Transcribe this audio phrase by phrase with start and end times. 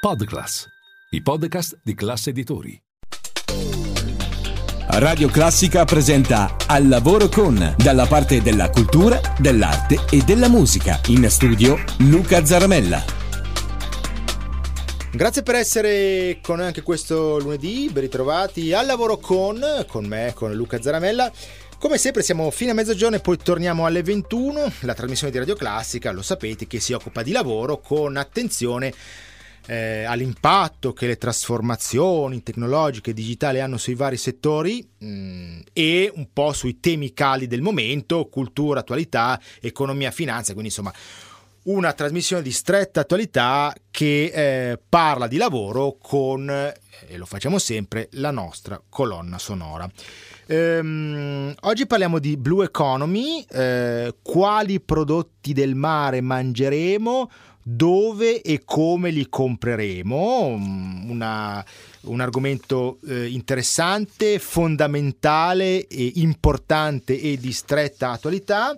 [0.00, 0.64] Podclass,
[1.10, 2.80] i podcast di classe editori.
[4.90, 11.00] Radio Classica presenta Al lavoro con, dalla parte della cultura, dell'arte e della musica.
[11.08, 13.02] In studio Luca Zaramella.
[15.10, 20.30] Grazie per essere con noi anche questo lunedì, ben ritrovati al lavoro con, con me,
[20.32, 21.32] con Luca Zaramella.
[21.76, 25.56] Come sempre siamo fino a mezzogiorno e poi torniamo alle 21, la trasmissione di Radio
[25.56, 28.94] Classica, lo sapete, che si occupa di lavoro con attenzione
[29.68, 36.10] eh, all'impatto che le trasformazioni tecnologiche e digitali hanno sui vari settori mh, mm, e
[36.14, 40.92] un po' sui temi cali del momento, cultura, attualità, economia, finanza, quindi insomma
[41.64, 48.08] una trasmissione di stretta attualità che eh, parla di lavoro con, e lo facciamo sempre,
[48.12, 49.86] la nostra colonna sonora.
[50.46, 57.30] Ehm, oggi parliamo di Blue Economy, eh, quali prodotti del mare mangeremo,
[57.70, 61.64] dove e come li compreremo, mm, Una,
[62.02, 68.76] un argomento eh, interessante, fondamentale, e importante e di stretta attualità.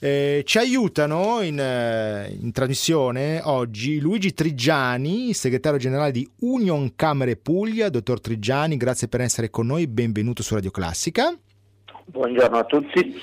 [0.00, 7.36] Eh, ci aiutano in, eh, in, trasmissione oggi Luigi Trigiani, segretario generale di Union Camere
[7.36, 7.88] Puglia.
[7.88, 11.36] Dottor Trigiani, grazie per essere con noi, benvenuto su Radio Classica.
[12.06, 13.20] Buongiorno a tutti.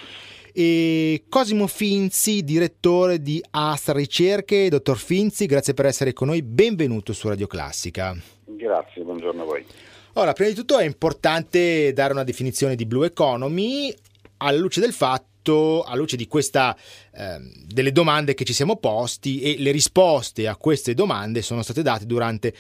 [0.53, 4.69] E Cosimo Finzi, direttore di Astra Ricerche.
[4.69, 8.15] Dottor Finzi, grazie per essere con noi, benvenuto su Radio Classica.
[8.45, 9.65] Grazie, buongiorno a voi.
[10.13, 13.93] Ora, prima di tutto è importante dare una definizione di Blue Economy
[14.37, 16.77] alla luce del fatto fatto alla luce di questa
[17.13, 21.81] eh, delle domande che ci siamo posti e le risposte a queste domande sono state
[21.81, 22.53] date durante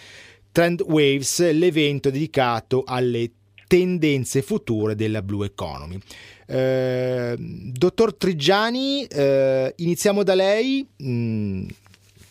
[0.51, 3.31] Trend Waves, l'evento dedicato alle
[3.71, 5.97] tendenze future della Blue Economy.
[6.45, 10.85] Eh, dottor Trigiani, eh, iniziamo da lei.
[11.01, 11.67] Mm,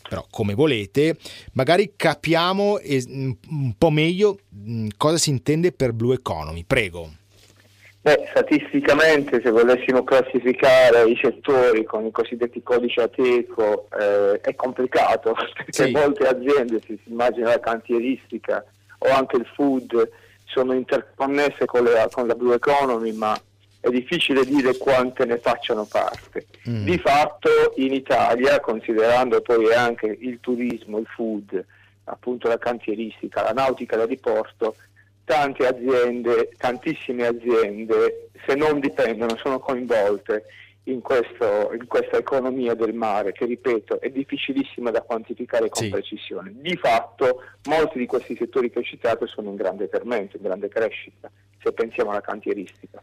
[0.07, 1.17] però come volete,
[1.53, 6.63] magari capiamo un po' meglio mm, cosa si intende per Blue Economy.
[6.63, 7.09] Prego.
[8.01, 15.33] Beh, statisticamente se volessimo classificare i settori con i cosiddetti codici Ateco eh, è complicato
[15.57, 15.91] perché sì.
[15.91, 18.63] molte aziende, se si immagina la cantieristica
[18.99, 20.09] o anche il food,
[20.51, 23.39] sono interconnesse con, le, con la Blue Economy ma
[23.79, 26.45] è difficile dire quante ne facciano parte.
[26.69, 26.83] Mm.
[26.85, 31.65] Di fatto in Italia, considerando poi anche il turismo, il food,
[32.03, 34.75] appunto la cantieristica, la nautica da diporto,
[35.25, 40.45] tante aziende, tantissime aziende, se non dipendono, sono coinvolte
[40.85, 45.89] in, questo, in, questa economia del mare che, ripeto, è difficilissima da quantificare con sì.
[45.89, 46.51] precisione.
[46.55, 50.69] Di fatto molti di questi settori che ho citato sono in grande fermento, in grande
[50.69, 51.29] crescita,
[51.61, 53.01] se pensiamo alla cantieristica.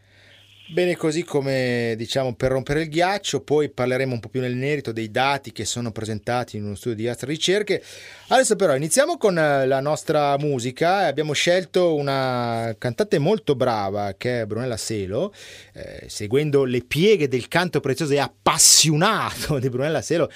[0.71, 4.93] Bene, così come diciamo per rompere il ghiaccio, poi parleremo un po' più nel merito
[4.93, 7.83] dei dati che sono presentati in uno studio di Astra Ricerche.
[8.27, 11.07] Adesso però iniziamo con eh, la nostra musica.
[11.07, 15.33] Abbiamo scelto una cantante molto brava che è Brunella Selo,
[15.73, 20.31] eh, seguendo le pieghe del canto prezioso e appassionato di Brunella Selo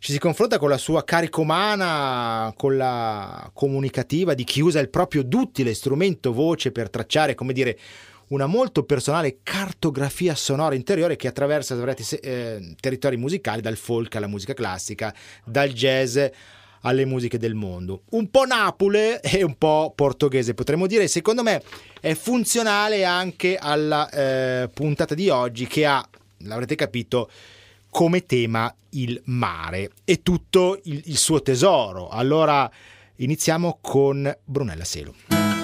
[0.00, 4.90] ci si confronta con la sua carica umana, con la comunicativa di chi usa il
[4.90, 7.76] proprio duttile strumento voce per tracciare, come dire,
[8.28, 11.76] una molto personale cartografia sonora interiore che attraversa
[12.20, 16.18] eh, territori musicali, dal folk alla musica classica, dal jazz
[16.82, 18.02] alle musiche del mondo.
[18.10, 21.08] Un po' Napoli e un po' portoghese, potremmo dire.
[21.08, 21.62] Secondo me
[22.00, 26.06] è funzionale anche alla eh, puntata di oggi che ha,
[26.38, 27.30] l'avrete capito,
[27.90, 32.08] come tema il mare e tutto il, il suo tesoro.
[32.08, 32.70] Allora
[33.16, 35.57] iniziamo con Brunella Selo.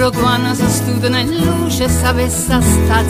[0.00, 3.04] Pure quando si studia in luce sapesse sta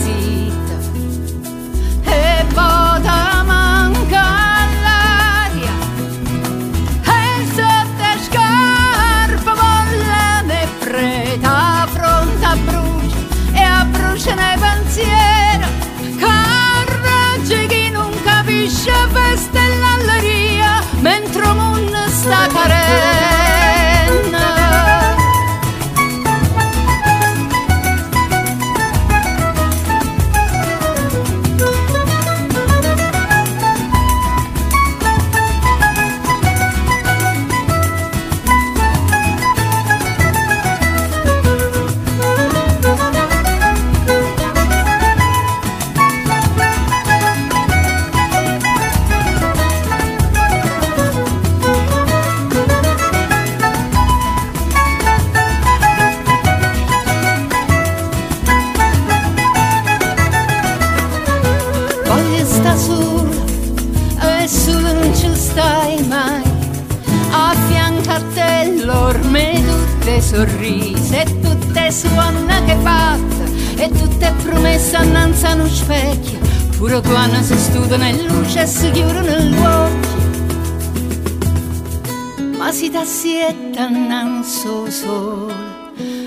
[83.11, 85.53] si dà sietta annanzi sole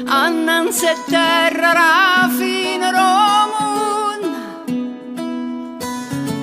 [0.06, 4.62] annanzi terra rafina romuna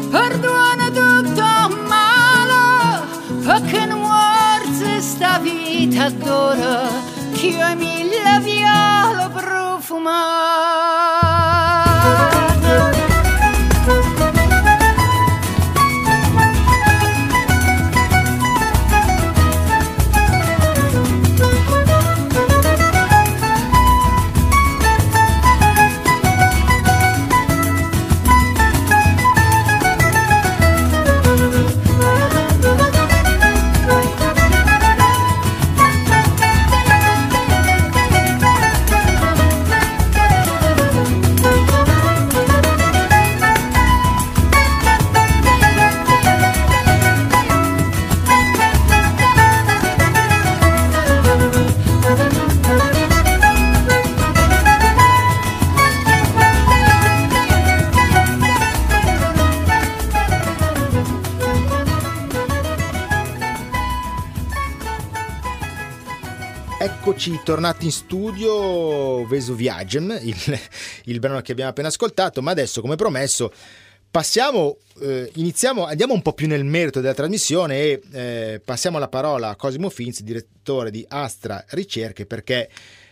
[0.09, 3.05] Perdona tutto male
[3.45, 6.89] perché non muore sta vita d'ora
[7.33, 11.40] che io mille viole profumate
[67.21, 70.35] Eccoci tornati in studio Vesuviagem, il,
[71.03, 73.53] il brano che abbiamo appena ascoltato, ma adesso come promesso
[74.09, 79.07] passiamo, eh, iniziamo, andiamo un po' più nel merito della trasmissione e eh, passiamo la
[79.07, 82.67] parola a Cosimo Finzi, direttore di Astra Ricerche, perché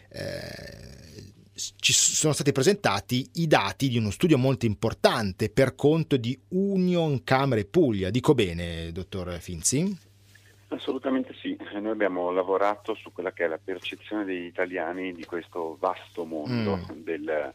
[0.10, 6.36] eh, ci sono stati presentati i dati di uno studio molto importante per conto di
[6.48, 8.10] Union Camere Puglia.
[8.10, 10.08] Dico bene, dottor Finzi?
[10.72, 15.78] Assolutamente sì, noi abbiamo lavorato su quella che è la percezione degli italiani di questo
[15.80, 17.02] vasto mondo Mm.
[17.02, 17.54] del-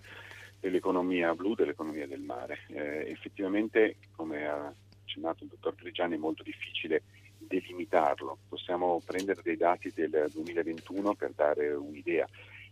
[0.58, 2.60] dell'economia blu, dell'economia del mare.
[2.68, 4.72] Eh, effettivamente, come ha
[5.02, 7.02] accennato il dottor Trigiani, è molto difficile
[7.38, 8.38] delimitarlo.
[8.48, 12.26] Possiamo prendere dei dati del 2021 per dare un'idea.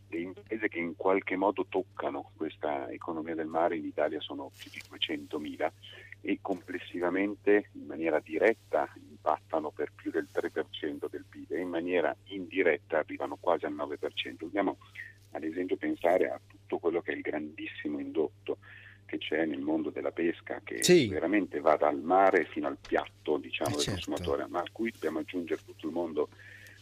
[0.08, 4.70] Le imprese che in qualche modo toccano questa economia del mare in Italia sono più
[4.70, 5.72] di 200.000
[6.22, 12.14] e complessivamente in maniera diretta impattano per più del 3% del PIL e in maniera
[12.26, 14.36] indiretta arrivano quasi al 9%.
[14.38, 14.78] Dobbiamo
[15.32, 18.58] ad esempio pensare a tutto quello che è il grandissimo indotto
[19.04, 21.08] che c'è nel mondo della pesca, che Sì.
[21.08, 24.10] veramente va dal mare fino al piatto diciamo, Eh, del certo.
[24.10, 26.28] consumatore, ma a cui dobbiamo aggiungere tutto il mondo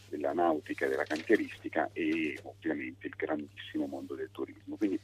[0.07, 4.75] della nautica e della cantieristica e ovviamente il grandissimo mondo del turismo.
[4.75, 4.99] Quindi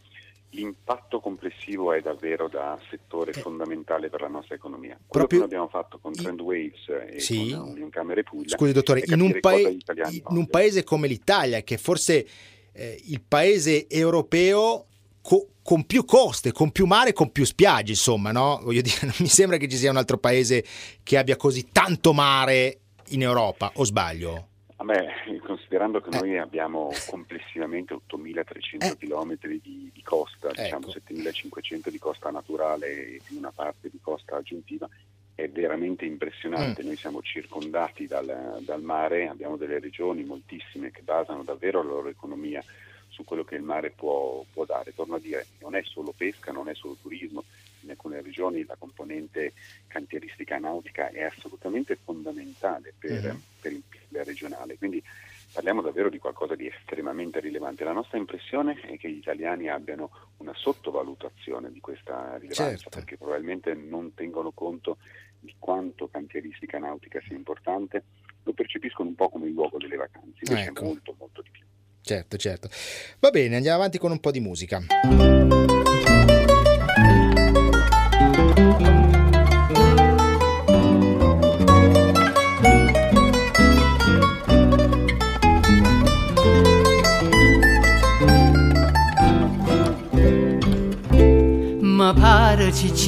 [0.51, 3.39] l'impatto complessivo è davvero da settore Eh.
[3.41, 4.93] fondamentale per la nostra economia.
[4.95, 7.51] Quello Proprio che abbiamo fatto con Trend Waves e Sì.
[7.51, 11.77] con Union Camere Puglia Scusi dottore, in un, italiani in un paese come l'Italia, che
[11.77, 12.25] forse
[12.71, 14.85] eh, il paese europeo
[15.21, 18.59] co- con più coste, con più mare, con più spiagge, insomma, no?
[18.63, 20.63] Voglio dire, non mi sembra che ci sia un altro paese
[21.03, 24.47] che abbia così tanto mare in Europa, o sbaglio?
[24.87, 26.17] Vabbè, considerando che Eh.
[26.17, 28.97] noi abbiamo complessivamente 8.300 Eh.
[28.97, 30.99] km di, di costa, diciamo Ecco.
[31.13, 34.87] 7.500 di costa naturale e una parte di costa aggiuntiva,
[35.35, 36.83] è veramente impressionante.
[36.83, 36.85] Mm.
[36.87, 42.07] Noi siamo circondati dal, dal mare, abbiamo delle regioni moltissime che basano davvero la loro
[42.07, 42.63] economia
[43.09, 44.95] su quello che il mare può, può dare.
[44.95, 47.43] Torno a dire, non è solo pesca, non è solo turismo,
[47.81, 49.53] in alcune regioni la componente
[49.87, 53.41] cantieristica nautica è assolutamente fondamentale per, Mhm.
[53.59, 54.77] per il PIL regionale.
[54.77, 55.01] Quindi
[55.51, 57.83] parliamo davvero di qualcosa di estremamente rilevante.
[57.83, 62.89] La nostra impressione è che gli italiani abbiano una sottovalutazione di questa rilevanza, Certo.
[62.89, 64.97] perché probabilmente non tengono conto
[65.39, 68.03] di quanto cantieristica nautica sia importante,
[68.43, 70.83] lo percepiscono un po' come il luogo delle vacanze, invece Ecco.
[70.85, 71.65] molto molto di più.
[72.01, 72.69] Certo, certo.
[73.19, 74.79] Va bene, andiamo avanti con un po' di musica.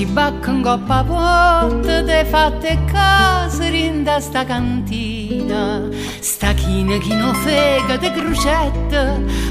[0.05, 5.87] Bacca un coppa porta Te fatte case rinda sta cantina.
[6.19, 8.11] Sta china chi no fega de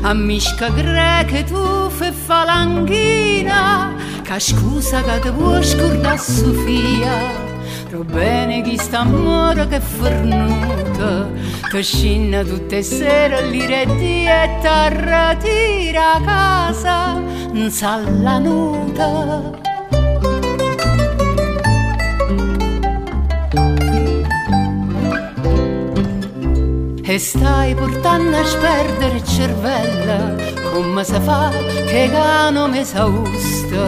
[0.02, 3.94] A misca greche tu fe falanghina.
[4.22, 7.46] Ca scusa che te vuoi scordare Sofia
[8.04, 11.28] bene chi sta amore che fornuta
[11.70, 17.20] Che scinna tutte sere l'iretti e t'arratira a casa
[17.52, 18.38] Non sa la
[27.10, 30.36] E stai portando a sperdere il cervello
[30.70, 31.48] Come si fa
[31.86, 33.86] che cano mi s'austa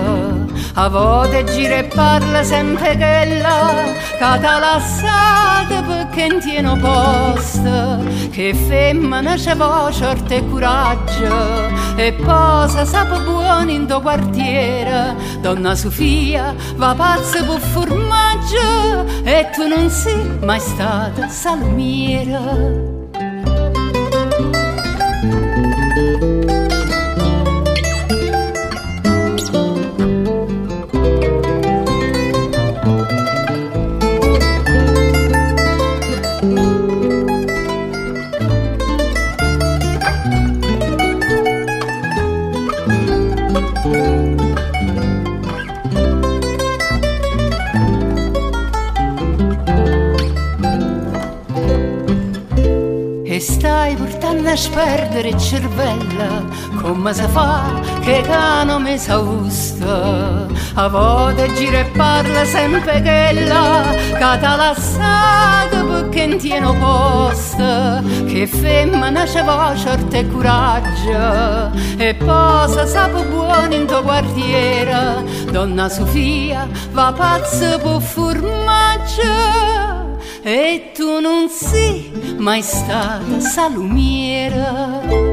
[0.73, 8.29] A volte gira e parla sempre quella lasciata perché non tiene posto.
[8.31, 11.69] Che femmina c'è voce, orte e coraggio.
[11.97, 15.17] E posa sape buono in tuo quartiere.
[15.41, 19.07] Donna Sofia va pazza per formaggio.
[19.25, 23.00] E tu non sei mai stata salumiera
[55.31, 56.45] il cervello
[56.81, 57.63] Come si fa
[58.01, 60.47] che cano mi s'austa.
[60.75, 63.45] A volte gira e parla sempre Che
[64.19, 68.03] t'ha lasciato perché non tiene posto.
[68.27, 71.79] Che femmina c'è voce, e coraggio.
[71.97, 79.69] E posa sape buono in tuo quartiere Donna Sofia va pazza per formaggio
[80.43, 81.49] e tu non
[82.41, 85.30] sei mai stata salumiera.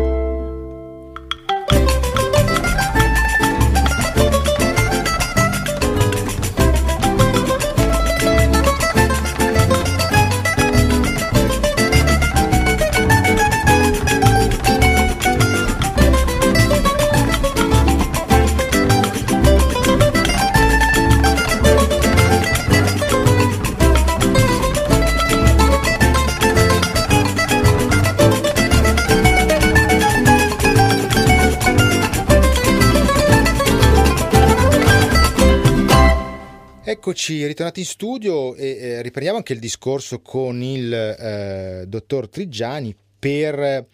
[37.08, 42.94] Eccoci ritornati in studio e eh, riprendiamo anche il discorso con il eh, dottor Trigiani
[43.18, 43.88] per,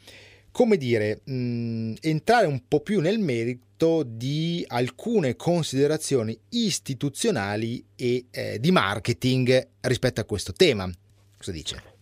[0.50, 8.60] come dire, mh, entrare un po' più nel merito di alcune considerazioni istituzionali e eh,
[8.60, 10.90] di marketing rispetto a questo tema.
[11.38, 11.93] Cosa dice?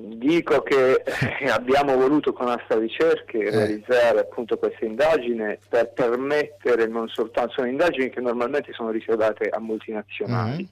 [0.00, 1.02] Dico che
[1.50, 3.50] abbiamo voluto con Asta Ricerche Eh.
[3.50, 9.58] realizzare appunto questa indagine per permettere non soltanto, sono indagini che normalmente sono riservate a
[9.58, 10.68] multinazionali, Mhm.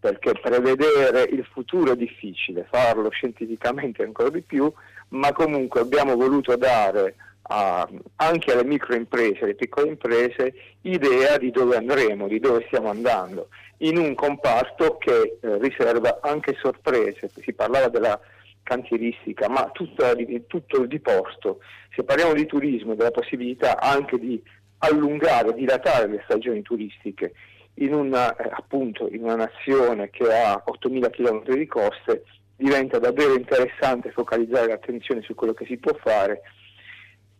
[0.00, 4.70] perché prevedere il futuro è difficile, farlo scientificamente ancora di più,
[5.10, 7.14] ma comunque abbiamo voluto dare
[7.50, 13.48] a- anche alle microimprese, alle piccole imprese, idea di dove andremo, di dove stiamo andando,
[13.78, 17.30] in un comparto che eh, riserva anche sorprese.
[17.40, 18.20] Si parlava della
[18.68, 20.14] cantieristica, ma tutta-
[20.46, 21.60] tutto il diporto.
[21.94, 24.40] Se parliamo di turismo, della possibilità anche di
[24.78, 27.32] allungare, dilatare le stagioni turistiche
[27.74, 32.24] in una, eh, appunto, in una nazione che ha 8.000 km di coste,
[32.56, 36.42] diventa davvero interessante focalizzare l'attenzione su quello che si può fare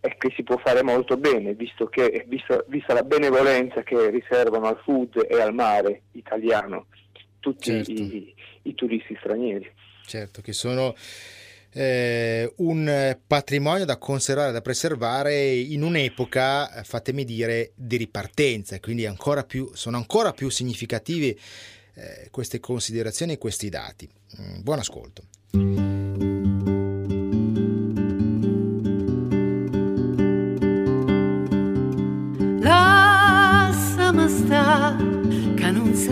[0.00, 4.68] e che si può fare molto bene, visto che, vista, vista la benevolenza che riservano
[4.68, 6.86] al food e al mare italiano
[7.40, 7.90] tutti Certo.
[7.90, 8.32] i,
[8.62, 9.70] i turisti stranieri.
[10.08, 10.96] Certo, che sono
[11.72, 19.04] eh, un patrimonio da conservare, da preservare in un'epoca, eh, fatemi dire, di ripartenza, quindi
[19.04, 21.38] ancora più, sono ancora più significativi
[21.94, 24.08] eh, queste considerazioni e questi dati.
[24.40, 25.97] Mm, buon ascolto.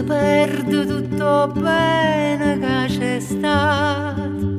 [0.02, 4.58] Perde tutto bene che c'è stato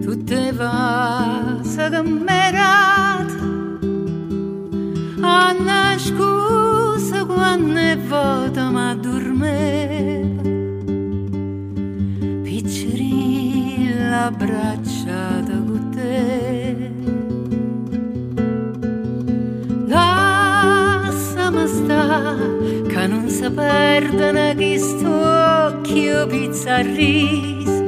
[0.00, 3.40] tutte vase che merate
[5.20, 10.42] Anna scusa quando è volta ma dormeva
[12.42, 16.90] Piccerilla abbracciata con te
[19.86, 22.51] Lasciami stare
[23.42, 27.82] si perdono questo occhio pizzarriso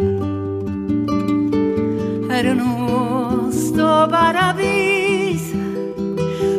[2.28, 5.56] erano sto paradiso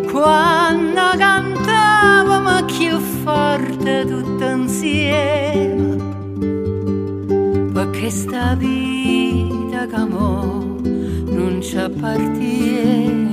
[0.09, 5.97] quando cantavamo più forte tutti insieme.
[7.73, 13.24] Perché sta vita che non ci appartiene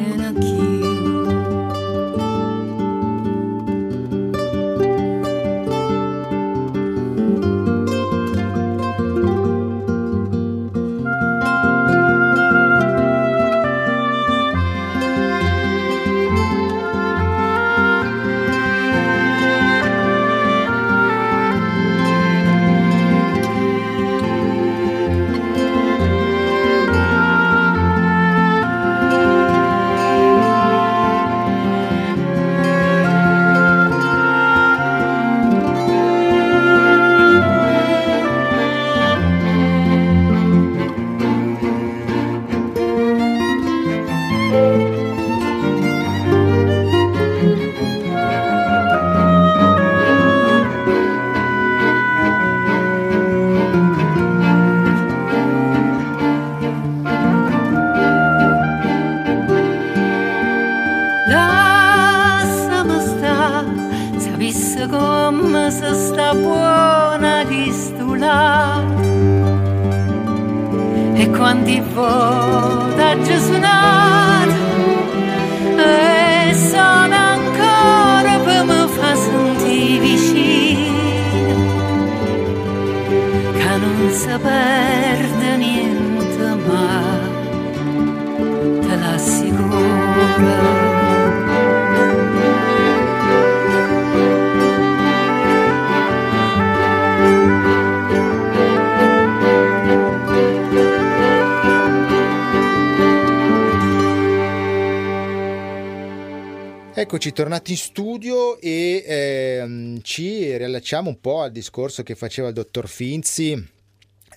[107.22, 112.54] Eccoci tornati in studio e ehm, ci riallacciamo un po' al discorso che faceva il
[112.54, 113.64] dottor Finzi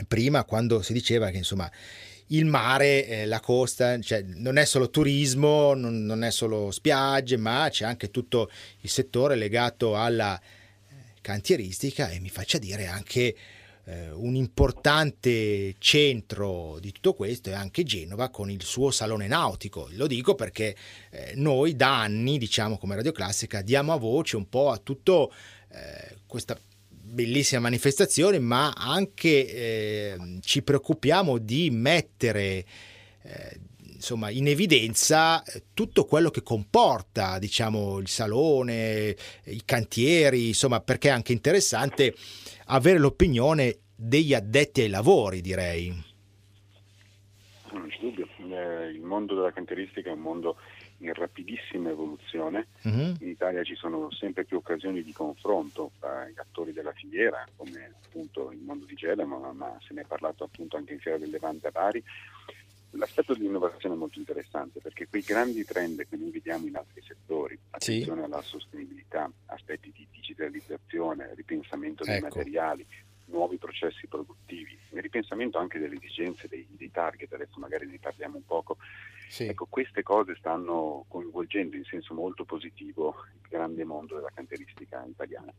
[0.07, 1.67] prima quando si diceva che insomma
[2.27, 7.37] il mare, eh, la costa, cioè, non è solo turismo, non, non, è solo spiagge,
[7.37, 13.35] ma c'è anche tutto il settore legato alla eh, cantieristica e mi faccia dire anche
[13.85, 19.87] eh, un importante centro di tutto questo è anche Genova con il suo salone nautico.
[19.91, 20.75] Lo dico perché
[21.11, 25.31] eh, noi da anni, diciamo come Radio Classica, diamo a voce un po' a tutto
[25.69, 26.57] eh, questa
[26.89, 32.65] bellissima manifestazione, ma anche eh, ci preoccupiamo di mettere
[33.21, 33.59] eh,
[33.95, 41.11] insomma, in evidenza tutto quello che comporta diciamo, il salone, i cantieri, insomma, perché è
[41.11, 42.13] anche interessante
[42.65, 46.03] avere l'opinione degli addetti ai lavori, direi.
[47.71, 50.57] Non c'è dubbio, eh, il mondo della cantieristica è un mondo
[50.99, 52.67] in rapidissima evoluzione.
[52.83, 53.15] Uh-huh.
[53.19, 57.95] In Italia ci sono sempre più occasioni di confronto tra gli attori della filiera, come
[58.05, 61.29] appunto il mondo di Gelamo, ma se ne è parlato appunto anche in Fiera del
[61.29, 62.03] Levante a Bari.
[62.97, 67.57] L'aspetto dell'innovazione è molto interessante perché quei grandi trend che noi vediamo in altri settori,
[67.71, 68.25] attenzione sì.
[68.25, 72.11] alla sostenibilità, aspetti di digitalizzazione, ripensamento ecco.
[72.11, 72.87] dei materiali,
[73.25, 78.37] nuovi processi produttivi, il ripensamento anche delle esigenze dei, dei target, adesso magari ne parliamo
[78.37, 78.77] un poco.
[79.27, 79.47] Sì.
[79.47, 85.51] Ecco, queste cose stanno coinvolgendo in senso molto positivo il grande mondo della cantieristica italiana.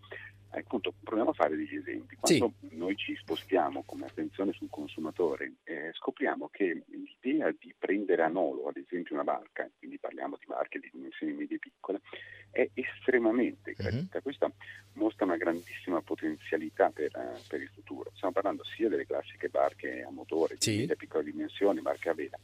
[0.53, 2.17] Eh, appunto, proviamo a fare degli esempi.
[2.17, 2.77] Quando sì.
[2.77, 8.69] noi ci spostiamo come attenzione sul consumatore, eh, scopriamo che l'idea di prendere a nolo,
[8.69, 12.01] ad esempio, una barca, quindi parliamo di barche di dimensioni medie piccole,
[12.51, 14.17] è estremamente gradita.
[14.17, 14.23] Uh-huh.
[14.23, 14.51] Questa
[14.95, 18.11] mostra una grandissima potenzialità per, uh, per, il futuro.
[18.15, 20.87] Stiamo parlando sia delle classiche barche a motore, sì.
[20.87, 22.39] di piccole dimensioni, barche a vela,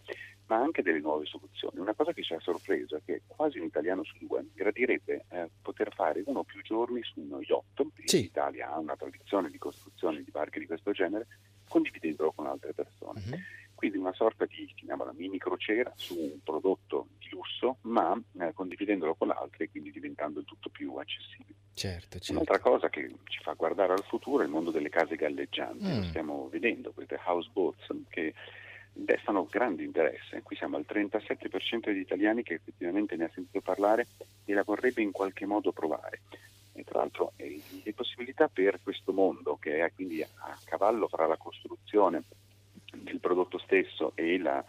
[0.46, 1.79] ma anche delle nuove soluzioni.
[1.79, 5.51] Una cosa che ci ha sorpreso è che quasi un italiano su due gradirebbe eh,
[5.61, 8.22] poter fare uno o più giorni su uno yacht, sì.
[8.22, 11.27] l'Italia ha una tradizione di costruzione di barche di questo genere,
[11.68, 13.20] condividendolo con altre persone.
[13.25, 13.38] Uh-huh.
[13.83, 19.16] Quindi una sorta di, chiamiamola mini crociera su un prodotto di lusso, ma eh, condividendolo
[19.16, 21.59] con altri e quindi diventando tutto più accessibile.
[21.75, 22.31] Certo, certo.
[22.31, 25.85] Un'altra cosa che ci fa guardare al futuro è il mondo delle case galleggianti.
[25.85, 25.97] Mm.
[25.97, 28.35] Lo stiamo vedendo, queste houseboats che
[28.92, 30.42] destano grande interesse.
[30.42, 34.07] Qui siamo al 37% degli italiani che effettivamente ne ha sentito parlare
[34.45, 36.21] e la vorrebbe in qualche modo provare.
[36.73, 41.27] E tra l'altro eh, le possibilità per questo mondo, che è quindi a cavallo fra
[41.27, 42.23] la costruzione
[43.12, 44.64] del prodotto stesso e la,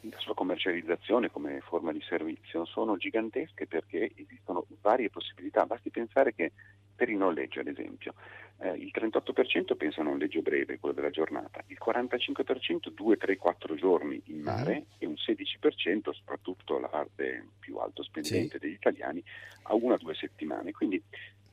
[0.00, 5.64] la sua commercializzazione come forma di servizio, sono gigantesche perché esistono varie possibilità.
[5.64, 6.52] Basti pensare che
[6.94, 8.14] per il noleggio, ad esempio,
[8.58, 13.36] eh, il 38% pensa a un noleggio breve, quello della giornata, il 45% 2, 3,
[13.36, 14.84] 4 giorni in mare uh-huh.
[14.98, 18.58] e un 16%, soprattutto la parte più alto spendente sì.
[18.58, 19.22] degli italiani,
[19.62, 20.72] a una o due settimane.
[20.72, 21.00] Quindi,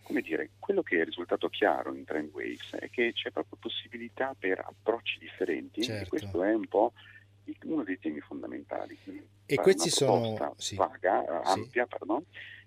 [0.06, 4.36] come dire, quello che è risultato chiaro in Trend Waves è che c'è proprio possibilità
[4.38, 6.04] per approcci differenti certo.
[6.04, 6.94] e questo è un po'
[7.64, 8.98] uno dei temi fondamentali.
[9.48, 10.76] E questi sono sì.
[10.76, 11.90] vaga, ampia, sì.
[11.90, 12.24] pardon,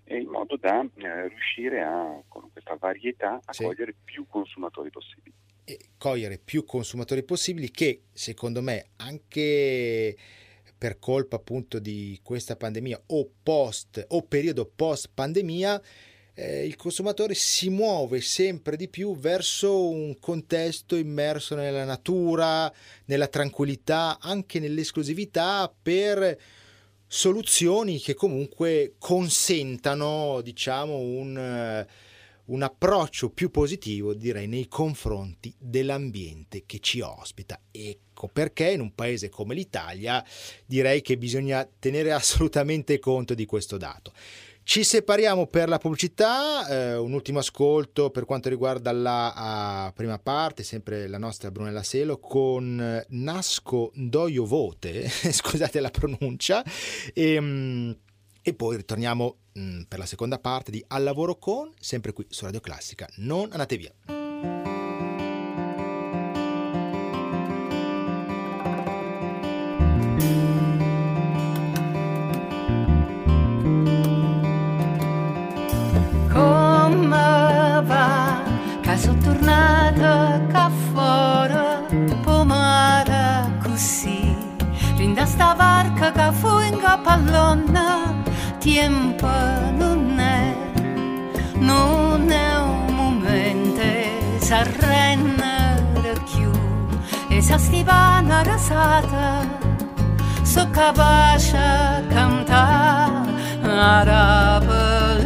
[0.07, 3.63] in modo da eh, riuscire a, con questa varietà, a sì.
[3.63, 5.33] cogliere più consumatori possibili.
[5.63, 10.15] E cogliere più consumatori possibili che, secondo me, anche
[10.77, 15.81] per colpa appunto di questa pandemia o post o periodo post pandemia
[16.39, 22.71] eh, il consumatore si muove sempre di più verso un contesto immerso nella natura,
[23.05, 26.37] nella tranquillità, anche nell'esclusività per
[27.05, 31.87] soluzioni che comunque consentano, diciamo, un, eh,
[32.45, 37.59] un approccio più positivo, direi, nei confronti dell'ambiente che ci ospita.
[37.69, 40.23] Ecco perché in un paese come l'Italia
[40.65, 44.13] direi che bisogna tenere assolutamente conto di questo dato.
[44.69, 50.19] Ci separiamo per la pubblicità, eh, un ultimo ascolto per quanto riguarda la uh, prima
[50.19, 56.63] parte, sempre la nostra Brunella Selo, con Nasco Doio Vote, scusate la pronuncia,
[57.15, 57.97] e, um,
[58.43, 62.45] e poi ritorniamo um, per la seconda parte di Al lavoro con, sempre qui su
[62.45, 63.09] Radio Classica.
[63.15, 64.18] Non andate via.
[86.89, 88.23] Fu in capallonna,
[88.59, 90.55] tempo non è,
[91.55, 93.81] non è un momento,
[94.39, 95.83] s'arrenne
[96.31, 96.51] più
[97.29, 99.47] e sa stivana rasata,
[100.43, 103.29] so capace cantare,
[103.63, 105.17] araba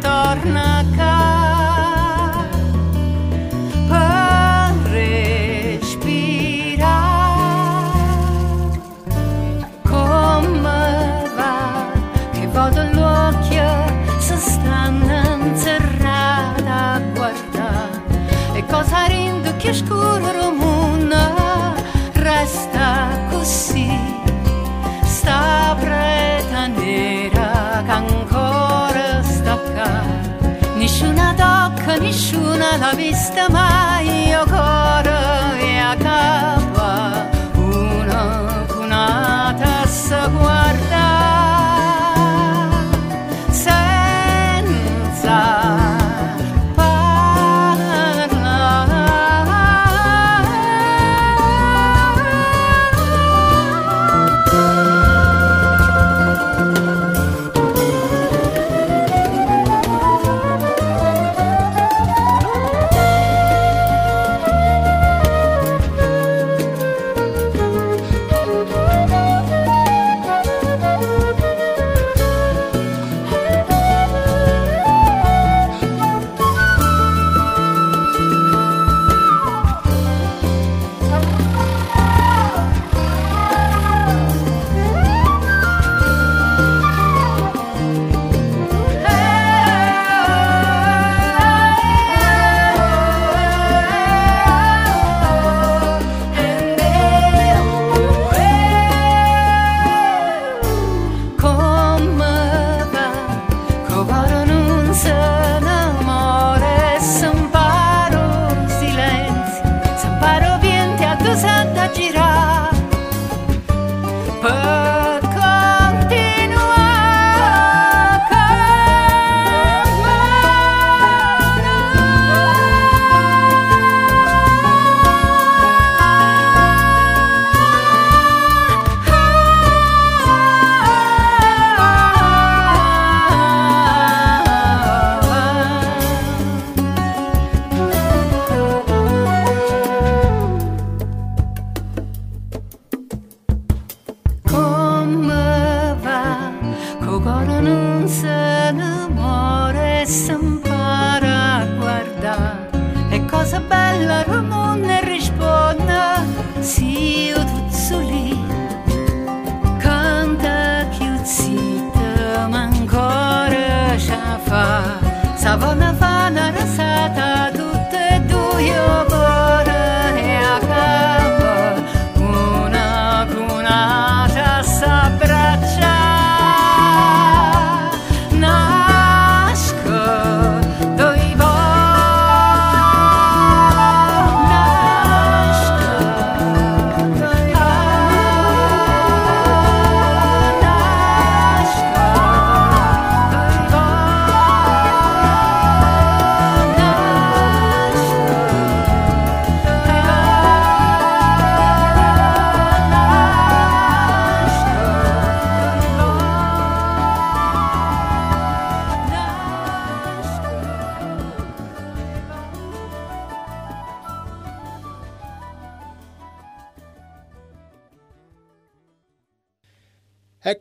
[0.00, 1.59] torna a casa.
[18.70, 21.74] Cosa rindo che scuro romuna
[22.12, 23.88] resta così.
[25.04, 29.58] Sta preta nera che ancora sta
[30.76, 34.44] nessuna tocca nessuna l'ha vista mai io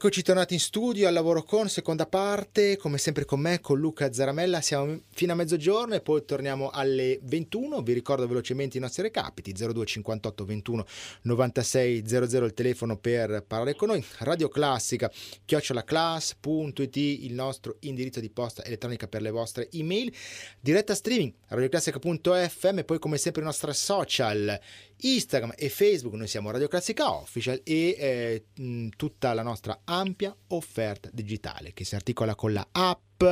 [0.01, 4.13] Eccoci tornati in studio al lavoro con seconda parte, come sempre con me, con Luca
[4.13, 4.62] Zaramella.
[4.62, 7.81] Siamo fino a mezzogiorno e poi torniamo alle 21.
[7.81, 10.85] Vi ricordo velocemente i nostri recapiti: 02 58 21
[11.23, 14.01] 96 00 il telefono per parlare con noi.
[14.19, 15.12] Radio Classica,
[15.43, 20.15] chiocciolaclass.it il nostro indirizzo di posta elettronica per le vostre email.
[20.62, 24.62] Diretta streaming, radioclassica.fm poi come sempre i nostri social
[25.01, 31.09] Instagram e Facebook noi siamo Radio Classica Official e eh, tutta la nostra ampia offerta
[31.12, 33.23] digitale che si articola con la app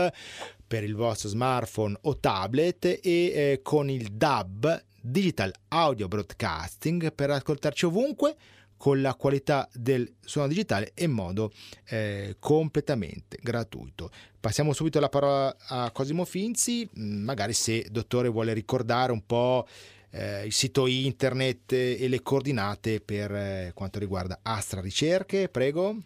[0.67, 7.31] per il vostro smartphone o tablet e eh, con il DAB Digital Audio Broadcasting per
[7.31, 8.35] ascoltarci ovunque
[8.75, 11.51] con la qualità del suono digitale in modo
[11.85, 14.11] eh, completamente gratuito.
[14.39, 19.67] Passiamo subito la parola a Cosimo Finzi, magari se dottore vuole ricordare un po'
[20.11, 25.97] eh, il sito internet e le coordinate per eh, quanto riguarda Astra Ricerche, prego.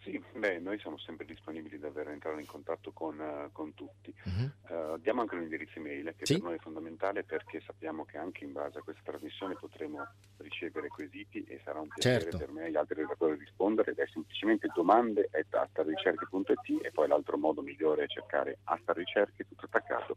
[0.00, 4.12] Sì, beh, noi siamo sempre disponibili davvero a entrare in contatto con, uh, con tutti.
[4.24, 4.94] Uh-huh.
[4.94, 6.34] Uh, diamo anche un indirizzo email che sì.
[6.34, 10.06] per noi è fondamentale perché sappiamo che anche in base a questa trasmissione potremo
[10.38, 12.38] ricevere quesiti e sarà un piacere certo.
[12.38, 15.28] per me e gli altri redattori rispondere ed è semplicemente domande
[16.82, 20.16] e poi l'altro modo migliore è cercare astarricerche tutto attaccato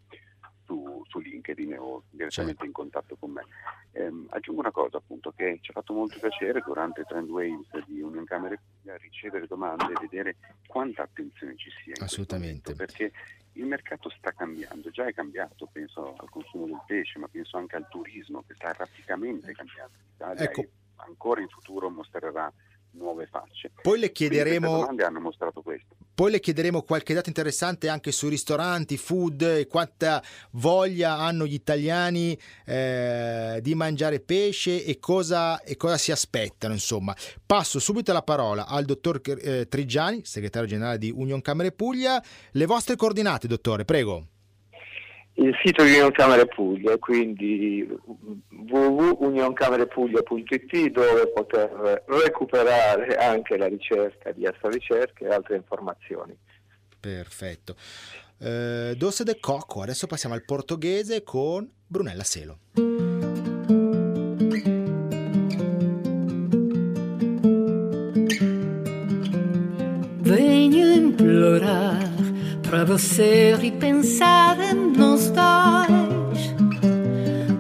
[0.66, 2.66] su, su LinkedIn o direttamente certo.
[2.66, 3.46] in contatto con me.
[3.92, 7.86] Ehm, aggiungo una cosa appunto che ci ha fatto molto piacere durante i Trend Waves
[7.86, 8.60] di Union Camere
[8.98, 10.36] ricevere domande e vedere
[10.68, 12.04] quanta attenzione ci sia.
[12.04, 12.74] Assolutamente.
[12.76, 13.12] perché
[13.54, 17.76] il mercato sta cambiando, già è cambiato, penso al consumo del pesce, ma penso anche
[17.76, 19.94] al turismo che sta rapidamente cambiando.
[20.10, 20.66] L'Italia ecco.
[20.96, 22.52] ancora in futuro mostrerà
[22.94, 23.72] nuove facce.
[23.82, 24.88] Poi le chiederemo.
[26.16, 31.54] Poi le chiederemo qualche dato interessante anche sui ristoranti, food e quanta voglia hanno gli
[31.54, 36.74] italiani eh, di mangiare pesce e cosa, e cosa, si aspettano.
[36.74, 42.24] Insomma, passo subito la parola al dottor eh, Trigiani, segretario generale di Union Camere Puglia.
[42.52, 44.28] Le vostre coordinate, dottore, prego
[45.36, 47.88] il sito di Union Camere Puglia, quindi
[48.70, 56.38] www.unioncamerepuglia.it dove poter recuperare anche la ricerca di Astra Ricerche e altre informazioni.
[57.00, 57.76] Perfetto.
[58.40, 62.58] Eh, Doce de Cocco, adesso passiamo al portoghese con Brunella Selo.
[70.22, 72.03] Venho implorar
[72.74, 74.58] Para você repensar
[74.98, 76.56] nos dois,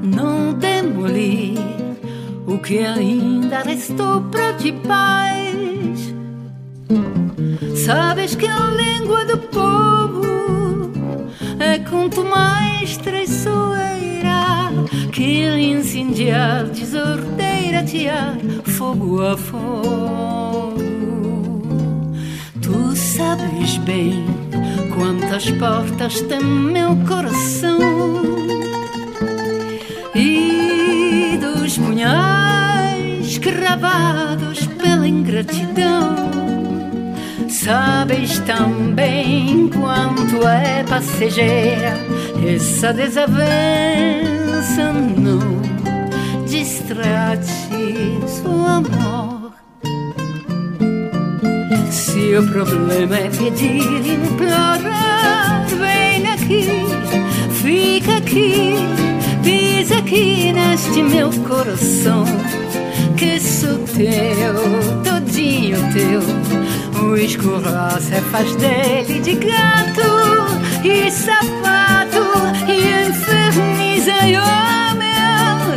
[0.01, 1.59] não demolir
[2.47, 6.15] o que ainda restou para ti paz.
[7.85, 10.91] Sabes que a língua do povo
[11.59, 14.71] é quanto mais traiçoeira
[15.11, 20.81] que incendiar, desordeira, tirar fogo a fogo.
[22.59, 24.52] Tu sabes bem
[25.33, 27.79] quantas portas tem meu coração
[30.13, 36.15] e dos punhais cravados pela ingratidão.
[37.49, 41.97] Sabes também quanto é passageira
[42.47, 43.43] essa desavença.
[45.17, 45.63] Não
[46.45, 47.51] distrate
[48.45, 49.32] o amor.
[52.23, 56.87] Se o problema é pedir, implorar, vem aqui,
[57.61, 58.75] fica aqui,
[59.43, 62.23] pisa aqui neste meu coração,
[63.17, 72.02] que sou teu, todinho teu, o escorra se faz dele de gato e sapato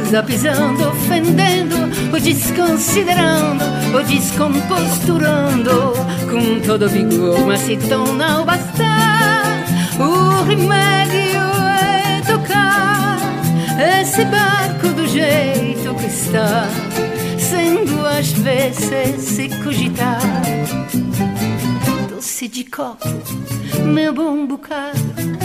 [0.06, 1.76] meu zapisando, ofendendo,
[2.14, 3.64] o desconsiderando,
[3.96, 5.92] o descomposturando.
[6.30, 9.64] Com todo vigor, mas se tão não bastar,
[9.98, 11.40] o remédio
[11.80, 13.18] é tocar
[14.00, 16.68] esse barco do jeito que está
[17.38, 20.20] sendo às vezes se cogitar.
[22.08, 23.08] Doce de copo,
[23.84, 25.35] meu bom bocado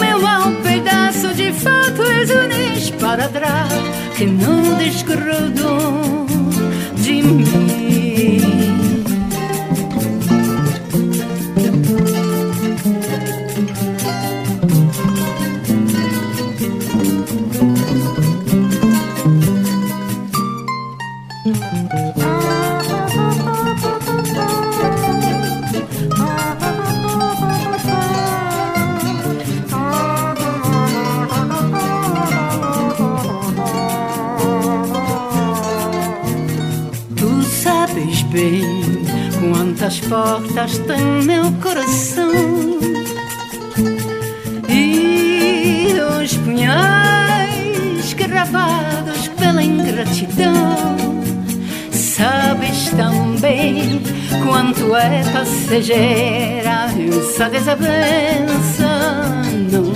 [0.00, 3.74] Meu mau pedaço de fato és um esparadrapo
[4.16, 6.26] Que não desgrudou
[6.96, 7.73] de mim
[40.54, 42.30] portas tem meu coração
[44.68, 50.96] e os punhais gravados pela ingratidão.
[51.90, 54.00] Sabes também
[54.44, 56.88] quanto é passageira
[57.18, 59.32] essa desavença.
[59.72, 59.92] Não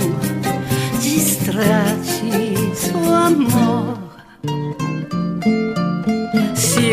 [0.99, 3.99] distrates o amor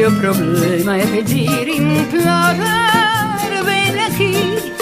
[0.06, 2.95] o problema é pedir, implorar,
[4.16, 4.72] aqui,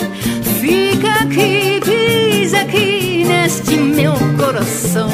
[0.61, 5.11] fica aqui, pisa aqui neste meu coração,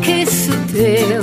[0.00, 1.22] que sou teu,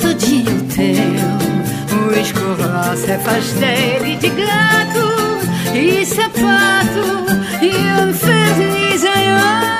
[0.00, 7.26] todinho teu, o escorra se faz dele de gato e sapato
[7.60, 9.10] e inferniza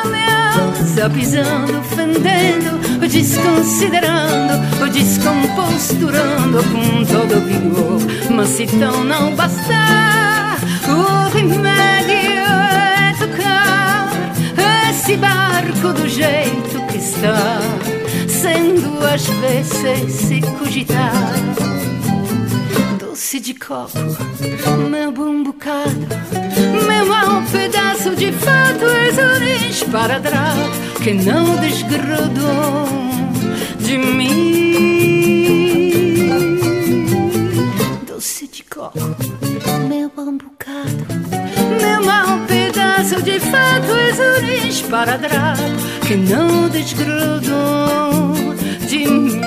[0.05, 8.00] o meu, pisando, fendendo desconsiderando, o descomposturando com todo vigor.
[8.31, 10.54] Mas se tão não bastar,
[15.05, 17.61] esse barco do jeito que está,
[18.27, 21.12] sendo às vezes se cogitar.
[22.99, 23.99] Doce de copo,
[24.90, 26.07] meu bom bocado,
[26.87, 30.70] meu mau pedaço de fato és um esparadrapo
[31.03, 32.88] que não desgradou
[33.79, 34.74] de mim.
[43.05, 45.61] Pedaço de fato és um esparadrapo
[46.07, 48.35] que não desgradou
[48.88, 49.45] de mim.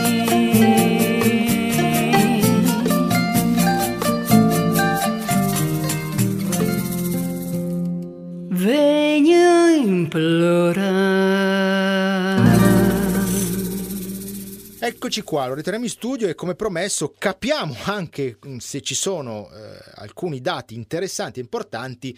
[14.80, 19.50] Eccoci qua, lo ritorniamo in studio e come promesso capiamo anche mm, se ci sono
[19.52, 22.18] eh, alcuni dati interessanti e importanti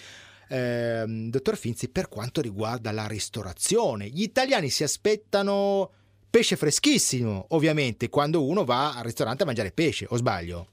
[0.50, 4.08] eh, dottor Finzi, per quanto riguarda la ristorazione.
[4.08, 5.92] Gli italiani si aspettano
[6.30, 10.68] pesce freschissimo, ovviamente, quando uno va al ristorante a mangiare pesce, o sbaglio?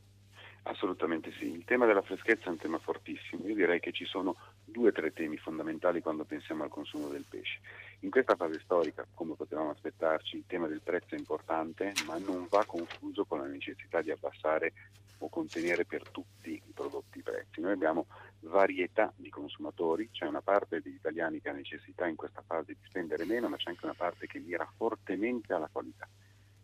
[0.65, 4.35] Assolutamente sì, il tema della freschezza è un tema fortissimo, io direi che ci sono
[4.65, 7.61] due o tre temi fondamentali quando pensiamo al consumo del pesce.
[8.01, 12.47] In questa fase storica, come potevamo aspettarci, il tema del prezzo è importante, ma non
[12.49, 14.73] va confuso con la necessità di abbassare
[15.19, 17.61] o contenere per tutti i prodotti i prezzi.
[17.61, 18.07] Noi abbiamo
[18.41, 22.87] varietà di consumatori, c'è una parte degli italiani che ha necessità in questa fase di
[22.87, 26.07] spendere meno, ma c'è anche una parte che mira fortemente alla qualità.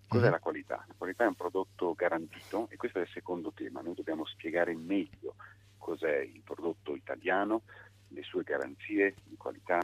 [0.06, 0.84] Cos'è la qualità?
[0.86, 3.80] La qualità è un prodotto garantito e questo è il secondo tema.
[3.80, 5.36] Noi dobbiamo spiegare meglio
[5.78, 7.62] cos'è il prodotto italiano,
[8.08, 9.80] le sue garanzie di qualità,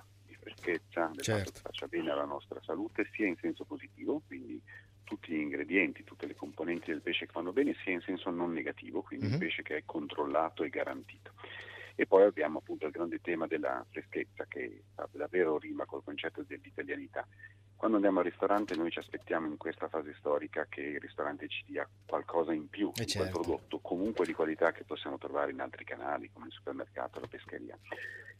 [0.48, 1.44] freschezza, del certo.
[1.44, 4.60] fatto che faccia bene alla nostra salute, sia in senso positivo, quindi
[5.04, 8.52] tutti gli ingredienti, tutte le componenti del pesce che fanno bene, sia in senso non
[8.52, 9.34] negativo, quindi mm-hmm.
[9.34, 11.32] un pesce che è controllato e garantito.
[11.94, 17.26] E poi abbiamo appunto il grande tema della freschezza che davvero rima col concetto dell'italianità.
[17.74, 21.64] Quando andiamo al ristorante noi ci aspettiamo in questa fase storica che il ristorante ci
[21.66, 23.30] dia qualcosa in più di certo.
[23.30, 27.26] quel prodotto, comunque di qualità che possiamo trovare in altri canali come il supermercato, la
[27.26, 27.78] pescheria.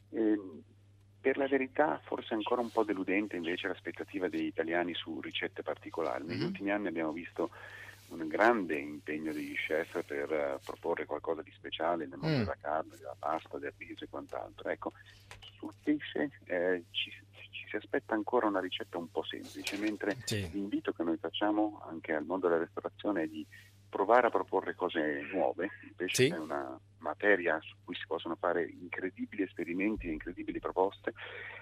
[0.09, 0.63] E, ehm,
[1.19, 6.25] per la verità forse ancora un po' deludente invece l'aspettativa degli italiani su ricette particolari.
[6.25, 6.47] Negli mm-hmm.
[6.47, 7.49] ultimi anni abbiamo visto
[8.09, 12.39] un grande impegno degli chef per uh, proporre qualcosa di speciale nel mondo mm.
[12.39, 14.69] della carne, della pasta, del riso e quant'altro.
[14.69, 14.93] Ecco,
[15.57, 17.11] sul pesce eh, ci,
[17.69, 20.49] si aspetta ancora una ricetta un po' semplice, mentre sì.
[20.51, 23.45] l'invito che noi facciamo anche al mondo della ristorazione è di
[23.87, 25.69] provare a proporre cose nuove.
[25.83, 26.29] Il pesce sì.
[26.29, 26.58] è una
[27.19, 31.13] materia su cui si possono fare incredibili esperimenti e incredibili proposte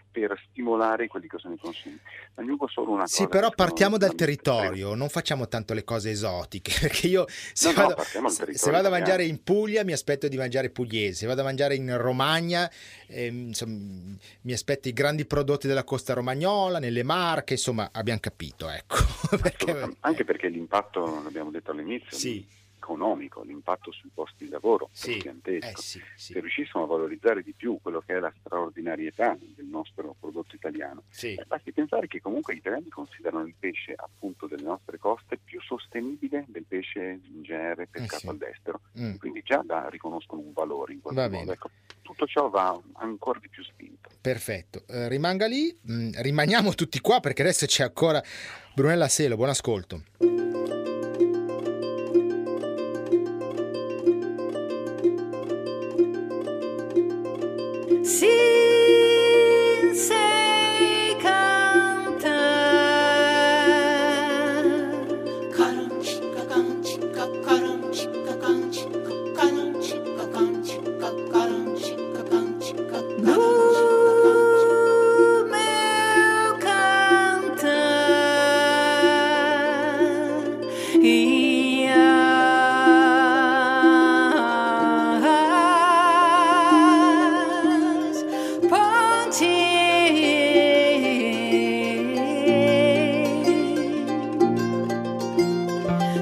[0.09, 1.99] per stimolare quelli che sono i consumi.
[2.35, 3.23] Aggiungo solo una sì, cosa.
[3.23, 7.81] Sì, però partiamo dal territorio, non facciamo tanto le cose esotiche, perché io se, No,
[7.81, 11.25] no, vado, dal se- vado a mangiare in Puglia mi aspetto di mangiare pugliese, se
[11.25, 12.69] vado a mangiare in Romagna
[13.07, 18.69] ehm, insomma, mi aspetto i grandi prodotti della costa romagnola, nelle Marche, insomma abbiamo capito,
[18.69, 18.95] ecco.
[19.41, 19.97] Perché-.
[20.01, 22.45] Anche perché l'impatto, l'abbiamo detto all'inizio, Sì.
[22.91, 25.65] Economico, l'impatto sui posti di lavoro Sì, è gigantesco.
[25.67, 26.33] eh sì, sì.
[26.33, 31.03] Se riuscissimo a valorizzare di più quello che è la straordinarietà del nostro prodotto italiano,
[31.21, 35.59] eh, basti pensare che comunque gli italiani considerano il pesce appunto delle nostre coste più
[35.61, 38.81] sostenibile del pesce in genere pescato Eh all'estero.
[38.99, 39.15] Mm.
[39.17, 41.51] Quindi già da- riconoscono un valore in qualche modo.
[41.51, 41.69] Ecco,
[42.01, 44.09] tutto ciò va ancora di più spinto.
[44.21, 48.21] Perfetto, Eh, rimanga lì, Mm, rimaniamo tutti qua perché adesso c'è ancora
[48.73, 50.03] Brunella Selo, buon ascolto.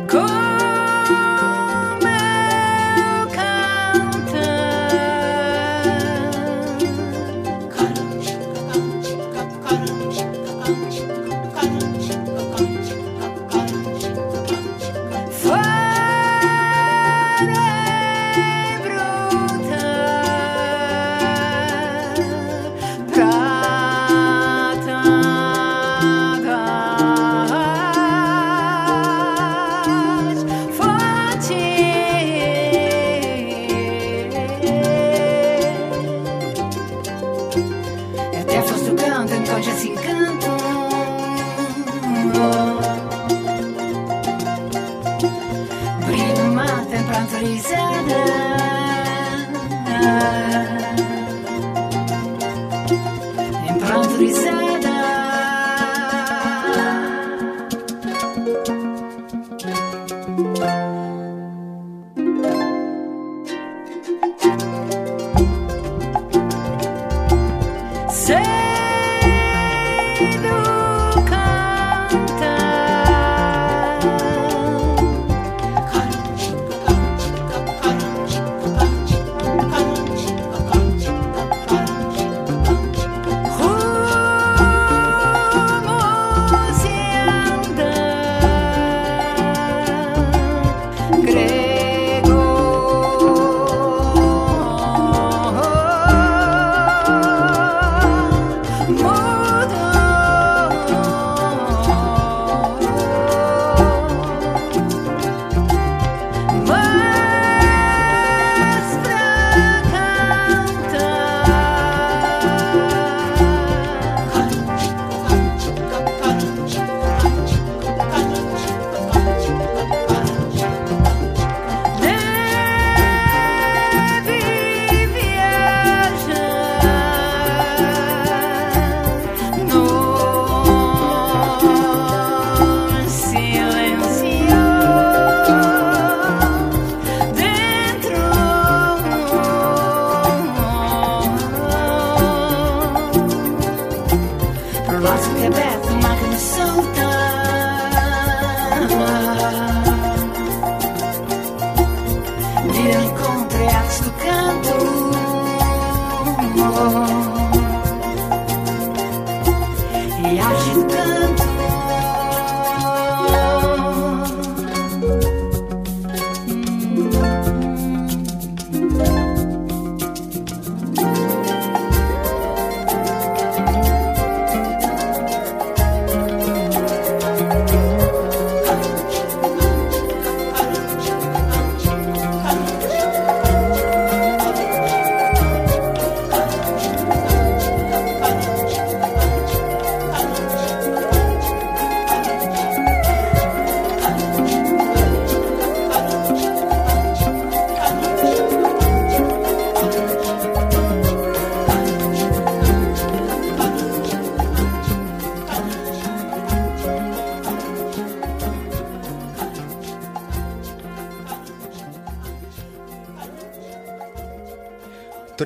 [0.07, 0.54] Come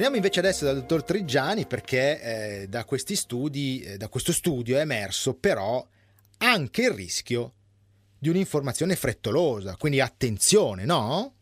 [0.09, 2.21] Torniamo invece adesso dal dottor Trigiani perché
[2.63, 5.85] eh, da questi studi, eh, da questo studio è emerso però
[6.39, 7.53] anche il rischio
[8.17, 11.35] di un'informazione frettolosa, quindi attenzione, no?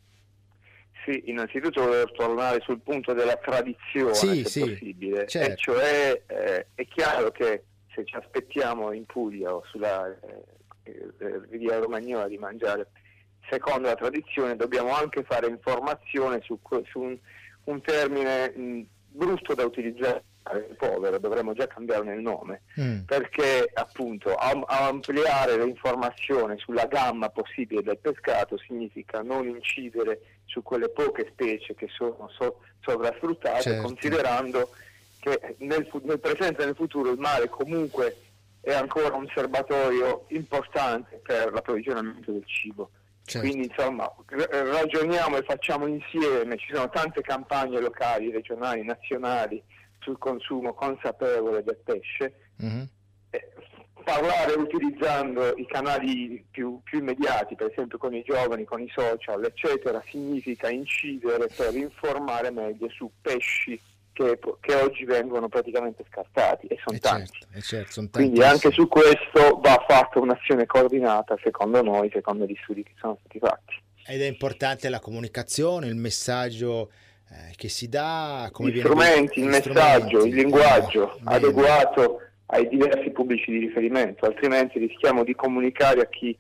[1.06, 5.50] Sì, innanzitutto volevo tornare sul punto della tradizione, sì, se sì, possibile, certo.
[5.50, 7.64] e cioè eh, è chiaro che
[7.96, 10.14] se ci aspettiamo in Puglia o sulla
[10.84, 12.90] eh, via Romagnola di mangiare
[13.50, 16.60] secondo la tradizione, dobbiamo anche fare informazione su,
[16.92, 17.18] su un
[17.68, 20.24] un termine mh, brutto da utilizzare
[20.78, 23.00] povero, dovremmo già cambiarne il nome, mm.
[23.02, 30.90] perché appunto am- ampliare l'informazione sulla gamma possibile del pescato significa non incidere su quelle
[30.90, 33.88] poche specie che sono so- sovrasfruttate, certo.
[33.88, 34.70] considerando
[35.20, 38.16] che nel, fu- nel presente e nel futuro il mare comunque
[38.62, 42.90] è ancora un serbatoio importante per l'approvvigionamento del cibo.
[43.28, 43.46] Certo.
[43.46, 44.10] Quindi insomma
[44.50, 49.62] ragioniamo e facciamo insieme, ci sono tante campagne locali, regionali, nazionali
[50.00, 52.34] sul consumo consapevole del pesce.
[52.64, 52.84] Mm-hmm.
[53.32, 53.54] Eh,
[54.06, 59.44] parlare utilizzando i canali più, più, immediati, per esempio con i giovani, con i social,
[59.44, 63.78] eccetera, significa incidere per informare meglio su pesci
[64.18, 67.40] che, che, oggi vengono praticamente scartati e sono eh, tanti.
[67.40, 72.58] Certo, certo, sono Quindi anche su questo va fatta un'azione coordinata secondo noi, secondo gli
[72.64, 73.76] studi che sono stati fatti.
[74.08, 76.92] Ed è importante la comunicazione, il messaggio
[77.30, 83.12] eh, che si dà, come gli strumenti, il messaggio, il linguaggio eh, adeguato ai diversi
[83.12, 86.36] pubblici di riferimento, altrimenti rischiamo di comunicare a chi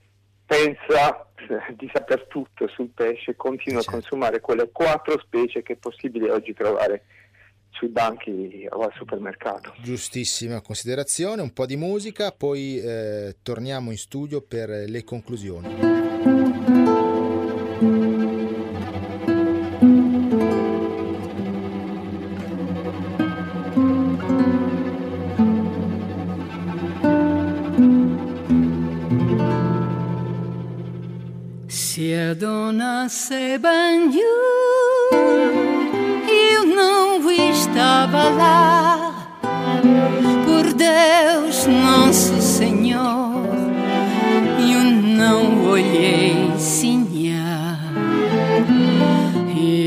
[0.45, 3.97] pensa eh, di saper tutto sul pesce e continua certo.
[3.97, 7.03] a consumare quelle quattro specie che è possibile oggi trovare
[7.77, 9.73] sui banchi o al supermercato.
[9.81, 15.95] Giustissima considerazione, un po' di musica, poi eh, torniamo in studio per le conclusioni.
[31.67, 33.59] Se dona se
[37.67, 39.13] estava lá.
[40.45, 43.45] Por Deus, nosso Senhor,
[44.59, 47.79] eu não olhei, sinha.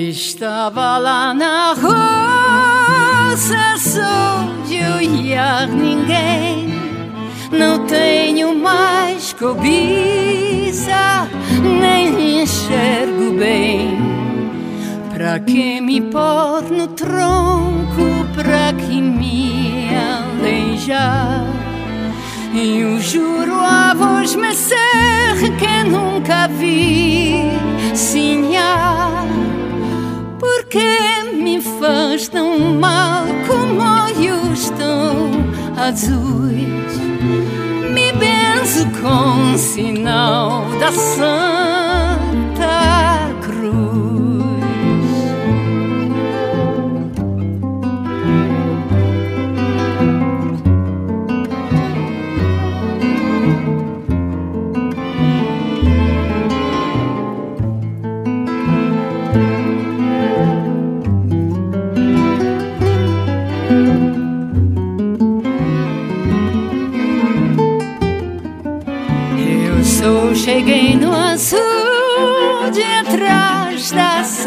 [0.08, 6.70] Estava lá na roça, só de olhar ninguém.
[7.50, 11.28] Não tenho mais cobiça,
[11.62, 13.99] nem enxergo bem
[15.20, 21.44] Pra que me pôr no tronco, pra que me aleijar?
[22.54, 27.34] Eu juro a vos mecer que nunca vi
[27.94, 29.26] sinhar.
[30.38, 30.88] Porque
[31.34, 35.32] me faz tão mal como olhos tão
[35.76, 36.98] azuis?
[37.92, 41.89] Me benzo com sinal da Santa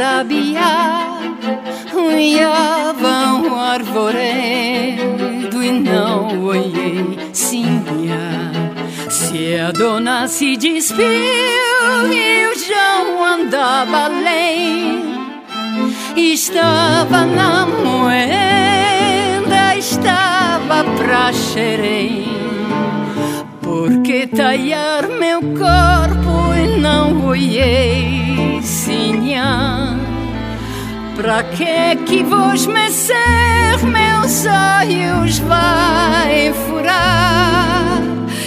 [0.04, 1.18] sabia
[1.94, 8.52] Olhava o arvoredo e não olhei sinha
[9.10, 11.06] Se a dona se despiu
[12.12, 15.02] e o João andava além
[16.18, 22.53] Estava na moeda, estava pra xerém
[23.86, 30.00] porque talhar meu corpo e não olhei, sinha?
[31.18, 38.02] Pra que que vos mecer meus olhos vai furar?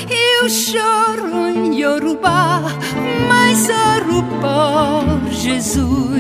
[0.09, 2.63] Eu choro em Yorubá,
[3.29, 4.25] mas oro
[5.31, 6.17] Jesus.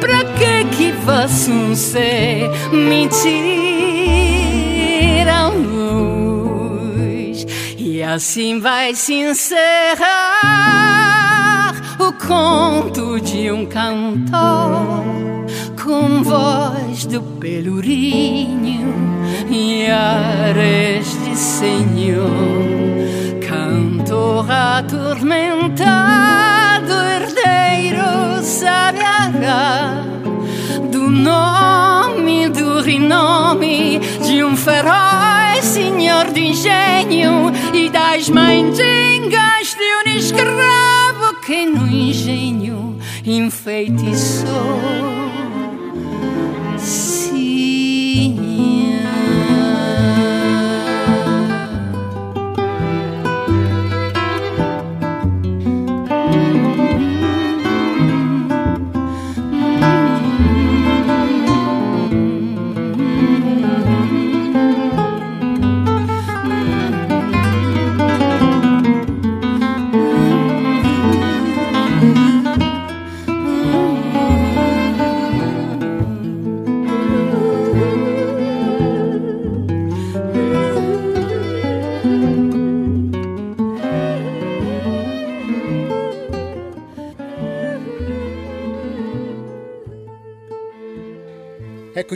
[0.00, 3.54] Pra que que vos um ser mentira?
[8.04, 10.04] Assim vai se encerrar
[11.98, 15.04] o conto de um cantor
[15.82, 18.94] com voz do pelourinho
[19.50, 22.30] e ares de senhor,
[23.46, 25.72] cantor atormentado,
[26.92, 30.04] herdeiro sarará
[30.90, 35.14] do tu nomi, duri nomi di un feroce
[35.64, 37.50] signor d'ingegno,
[38.14, 45.03] e dai mangingas di un escravo che no ingegno enfeitiçou.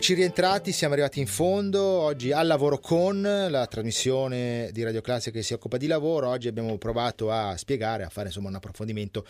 [0.08, 5.36] Eccoci rientrati, siamo arrivati in fondo, oggi al lavoro con la trasmissione di Radio Classica
[5.36, 9.26] che si occupa di lavoro, oggi abbiamo provato a spiegare, a fare insomma un approfondimento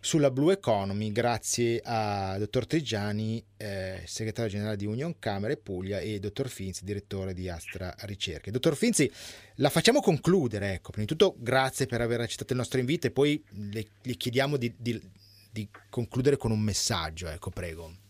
[0.00, 6.18] sulla Blue Economy grazie a dottor Trigiani, eh, segretario generale di Union Camere Puglia e
[6.18, 8.50] dottor Finzi, direttore di Astra Ricerche.
[8.50, 9.10] Dottor Finzi,
[9.54, 13.12] la facciamo concludere, ecco, prima di tutto grazie per aver accettato il nostro invito e
[13.12, 15.00] poi le, le chiediamo di, di,
[15.50, 18.06] di concludere con un messaggio, ecco, prego.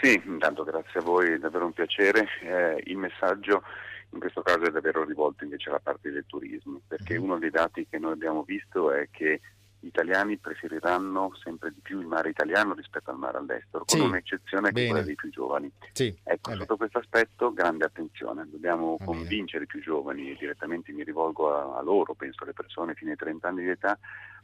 [0.00, 2.26] Sì, intanto grazie a voi, è davvero un piacere.
[2.42, 3.62] Eh, il messaggio
[4.10, 7.22] in questo caso è davvero rivolto invece alla parte del turismo, perché mm.
[7.22, 9.40] uno dei dati che noi abbiamo visto è che
[9.80, 14.04] gli italiani preferiranno sempre di più il mare italiano rispetto al mare all'estero, con sì,
[14.04, 15.70] un'eccezione che è quella dei più giovani.
[15.92, 19.64] Sì, ecco, sotto questo aspetto grande attenzione, dobbiamo Va convincere bene.
[19.64, 23.16] i più giovani, e direttamente mi rivolgo a, a, loro, penso alle persone fino ai
[23.16, 23.98] 30 anni di età,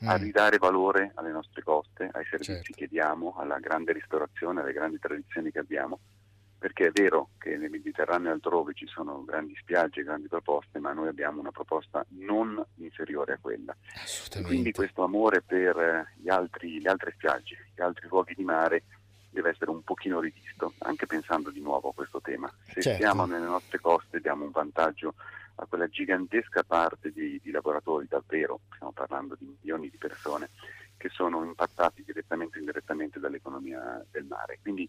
[0.04, 0.08] mm.
[0.08, 2.72] a ridare valore alle nostre coste, ai servizi certo.
[2.74, 5.98] che diamo, alla grande ristorazione, alle grandi tradizioni che abbiamo
[6.64, 10.94] perché è vero che nel Mediterraneo e altrove ci sono grandi spiagge, grandi proposte, ma
[10.94, 13.76] noi abbiamo una proposta non inferiore a quella.
[14.46, 18.84] Quindi questo amore per gli altri, le altre spiagge, gli altri luoghi di mare
[19.28, 22.50] deve essere un pochino rivisto, anche pensando di nuovo a questo tema.
[22.64, 22.98] Se certo.
[22.98, 25.16] siamo nelle nostre coste diamo un vantaggio
[25.56, 30.48] a quella gigantesca parte di, di lavoratori, davvero, stiamo parlando di milioni di persone,
[30.96, 34.60] che sono impattati direttamente o indirettamente dall'economia del mare.
[34.62, 34.88] Quindi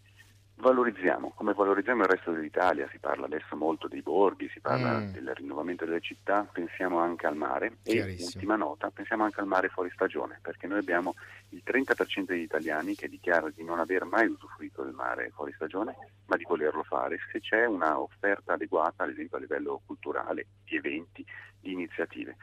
[0.56, 5.12] valorizziamo, come valorizziamo il resto dell'Italia, si parla adesso molto dei borghi, si parla mm.
[5.12, 9.70] del rinnovamento delle città, pensiamo anche al mare e ultima nota, pensiamo anche al mare
[9.70, 11.16] fuori stagione, perché noi abbiamo
[11.50, 15.96] il 30% degli italiani che dichiara di non aver mai usufruito del mare fuori stagione,
[16.28, 17.18] ma di volerlo fare.
[17.32, 21.26] Se c'è una offerta adeguata, ad esempio a livello culturale, di eventi,
[21.60, 22.38] di iniziative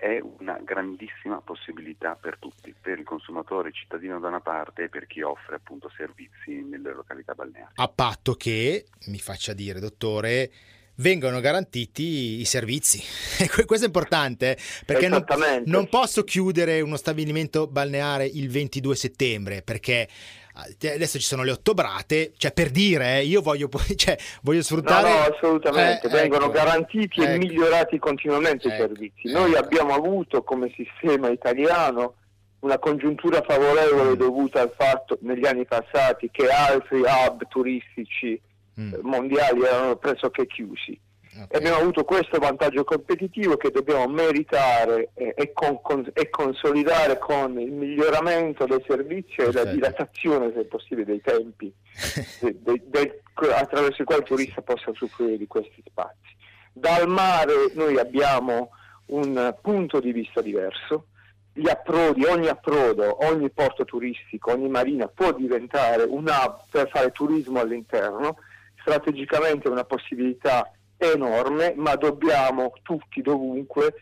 [0.00, 5.06] è una grandissima possibilità per tutti, per il consumatore cittadino da una parte e per
[5.06, 7.74] chi offre appunto servizi nelle località balneari.
[7.74, 10.50] A patto che, mi faccia dire dottore,
[10.96, 13.02] vengano garantiti i servizi.
[13.66, 15.22] Questo è importante eh, perché non,
[15.66, 20.08] non, posso chiudere uno stabilimento balneare il 22 settembre perché
[20.54, 25.08] adesso ci sono le ottobrate, cioè per dire, eh, io voglio, cioè, voglio sfruttare...
[25.08, 29.32] No, no assolutamente, eh, vengono ecco, garantiti ecco, e migliorati continuamente ecco, i servizi.
[29.32, 29.64] Noi ecco.
[29.64, 32.14] abbiamo avuto come sistema italiano
[32.60, 34.14] una congiuntura favorevole mm.
[34.14, 38.38] dovuta al fatto negli anni passati che altri hub turistici
[38.78, 38.94] mm.
[39.02, 40.98] mondiali erano pressoché chiusi
[41.42, 41.58] Okay.
[41.58, 47.58] Abbiamo avuto questo vantaggio competitivo che dobbiamo meritare e, e, con, con, e consolidare con
[47.58, 49.58] il miglioramento del servizio Perfetto.
[49.58, 51.72] e la dilatazione, se possibile, dei tempi
[52.40, 53.22] de, de, de,
[53.54, 56.36] attraverso i quali il turista possa usufruire di questi spazi.
[56.72, 58.70] Dal mare noi abbiamo
[59.06, 61.06] un punto di vista diverso,
[61.52, 67.10] gli approdi, ogni approdo, ogni porto turistico, ogni marina può diventare un hub per fare
[67.12, 68.36] turismo all'interno,
[68.80, 70.70] strategicamente è una possibilità
[71.00, 73.94] enorme, ma dobbiamo tutti dovunque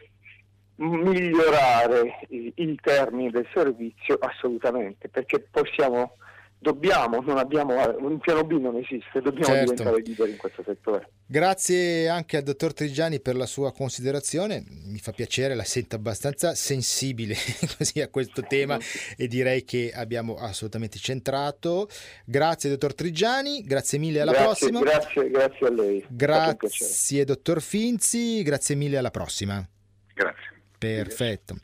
[0.77, 6.17] migliorare i, i termini del servizio assolutamente, perché possiamo
[6.59, 9.73] dobbiamo, non abbiamo, un piano B non esiste, dobbiamo certo.
[9.73, 11.11] diventare leader in questo settore.
[11.27, 16.55] Grazie anche al dottor Trigiani per la sua considerazione, mi fa piacere, la sento abbastanza
[16.55, 17.35] sensibile
[17.79, 18.79] così a questo tema
[19.17, 21.89] e direi che abbiamo assolutamente centrato.
[22.25, 24.81] Grazie dottor Trigiani, grazie mille alla grazie, prossima.
[24.81, 26.05] Grazie, grazie a lei.
[26.09, 29.67] Grazie dottor Finzi, grazie mille alla prossima.
[30.15, 30.57] Grazie.
[30.79, 31.57] Perfetto.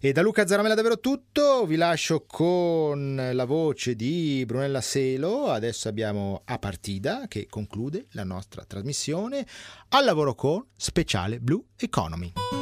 [0.00, 5.88] E da Luca Zaramella davvero tutto, vi lascio con la voce di Brunella Selo, adesso
[5.88, 9.46] abbiamo A Partida che conclude la nostra trasmissione
[9.90, 12.61] al lavoro con Speciale Blue Economy.